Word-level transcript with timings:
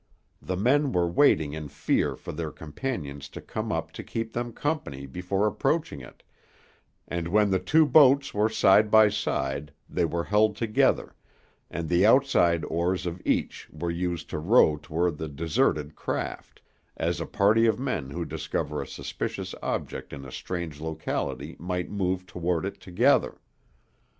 The 0.41 0.57
men 0.57 0.91
were 0.93 1.07
waiting 1.07 1.53
in 1.53 1.67
fear 1.67 2.15
for 2.15 2.31
their 2.31 2.49
companions 2.49 3.29
to 3.29 3.39
come 3.39 3.71
up 3.71 3.91
to 3.91 4.03
keep 4.03 4.33
them 4.33 4.51
company 4.51 5.05
before 5.05 5.45
approaching 5.45 6.01
it, 6.01 6.23
and 7.07 7.27
when 7.27 7.51
the 7.51 7.59
two 7.59 7.85
boats 7.85 8.33
were 8.33 8.49
side 8.49 8.89
by 8.89 9.09
side, 9.09 9.71
they 9.87 10.03
were 10.05 10.23
held 10.23 10.55
together, 10.55 11.13
and 11.69 11.87
the 11.87 12.03
outside 12.03 12.65
oars 12.65 13.05
of 13.05 13.21
each 13.25 13.69
were 13.71 13.91
used 13.91 14.27
to 14.31 14.39
row 14.39 14.75
toward 14.81 15.19
the 15.19 15.27
deserted 15.29 15.93
craft, 15.95 16.63
as 16.97 17.21
a 17.21 17.27
party 17.27 17.67
of 17.67 17.77
men 17.77 18.09
who 18.09 18.25
discover 18.25 18.81
a 18.81 18.87
suspicious 18.87 19.53
object 19.61 20.13
in 20.13 20.25
a 20.25 20.31
strange 20.31 20.81
locality 20.81 21.55
might 21.59 21.91
move 21.91 22.25
toward 22.25 22.65
it 22.65 22.81
together. 22.81 23.39